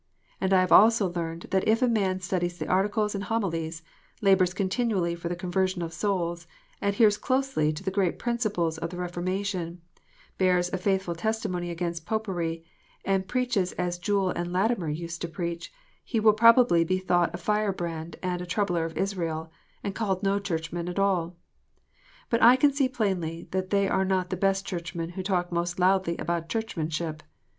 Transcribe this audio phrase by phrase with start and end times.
[0.41, 3.83] And I have also learned that if a man studies the Articles and Homilies,
[4.19, 6.47] labours continually for the conversion of souls,
[6.81, 9.79] adheres closely to the great principles of the Reformation,
[10.39, 12.65] bears a faithful testimony against Popery,
[13.05, 15.71] and preaches as Jewel and Latimer used to preach,
[16.03, 19.51] he will probably be thought a firebrand and" troubler of Israel,"
[19.83, 21.35] and called no Churchman at all!
[22.31, 25.77] But I can see plainly that they are not the best Churchmen who talk most
[25.79, 27.21] loudly about Churclmianship.